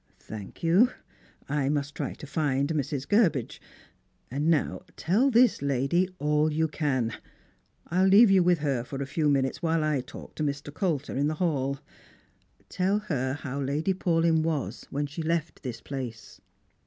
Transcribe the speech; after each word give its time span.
"Thanks. 0.19 0.63
I 1.47 1.69
must 1.69 1.93
try 1.93 2.15
to 2.15 2.25
find 2.25 2.69
Mrs. 2.69 3.07
Gurbage. 3.07 3.61
And 4.31 4.47
now 4.47 4.81
tell 4.95 5.29
this 5.29 5.61
lady 5.61 6.09
all 6.17 6.51
you 6.51 6.67
can. 6.67 7.13
I'll 7.85 8.07
leave 8.07 8.31
you 8.31 8.41
with 8.41 8.57
her 8.65 8.83
for 8.83 8.99
a 9.03 9.05
few 9.05 9.29
minutes 9.29 9.61
while 9.61 9.83
I 9.83 10.01
talk 10.01 10.33
to 10.37 10.43
Mr. 10.43 10.73
Colter 10.73 11.15
in 11.15 11.27
the 11.27 11.35
hall. 11.35 11.81
Tell 12.67 12.97
her 13.13 13.33
how 13.35 13.61
Lady 13.61 13.93
Paulyn 13.93 14.41
was 14.41 14.87
when 14.89 15.05
she 15.05 15.21
left 15.21 15.61
this 15.61 15.81
place." 15.81 16.41